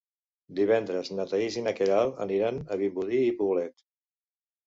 [0.59, 3.85] Divendres na Thaís i na Queralt aniran a Vimbodí i Poblet.